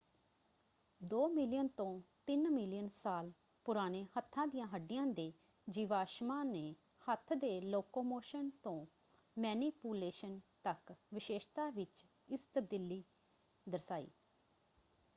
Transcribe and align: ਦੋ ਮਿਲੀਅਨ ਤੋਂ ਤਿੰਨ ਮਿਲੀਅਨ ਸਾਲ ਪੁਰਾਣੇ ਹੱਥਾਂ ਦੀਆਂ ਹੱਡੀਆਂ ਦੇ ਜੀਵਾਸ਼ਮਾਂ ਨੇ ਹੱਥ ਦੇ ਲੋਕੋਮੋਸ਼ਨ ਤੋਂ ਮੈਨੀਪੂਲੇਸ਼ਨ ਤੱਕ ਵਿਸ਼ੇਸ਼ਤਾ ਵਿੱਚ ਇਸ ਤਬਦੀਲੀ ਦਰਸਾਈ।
ਦੋ 1.01 1.27
ਮਿਲੀਅਨ 1.29 1.67
ਤੋਂ 1.67 2.01
ਤਿੰਨ 2.27 2.49
ਮਿਲੀਅਨ 2.49 2.87
ਸਾਲ 2.89 3.31
ਪੁਰਾਣੇ 3.65 4.03
ਹੱਥਾਂ 4.17 4.45
ਦੀਆਂ 4.47 4.67
ਹੱਡੀਆਂ 4.67 5.05
ਦੇ 5.07 5.31
ਜੀਵਾਸ਼ਮਾਂ 5.67 6.43
ਨੇ 6.45 6.63
ਹੱਥ 7.01 7.33
ਦੇ 7.33 7.59
ਲੋਕੋਮੋਸ਼ਨ 7.61 8.49
ਤੋਂ 8.63 8.85
ਮੈਨੀਪੂਲੇਸ਼ਨ 9.37 10.39
ਤੱਕ 10.63 10.93
ਵਿਸ਼ੇਸ਼ਤਾ 11.13 11.69
ਵਿੱਚ 11.69 12.05
ਇਸ 12.29 12.47
ਤਬਦੀਲੀ 12.53 13.03
ਦਰਸਾਈ। 13.67 14.09